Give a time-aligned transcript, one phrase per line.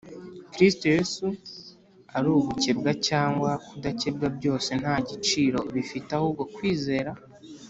[0.53, 1.25] Kristo yesu
[2.15, 7.11] ari ugukebwa cyangwa kudakebwa byose nta gaciro bifite ahubwo kwizera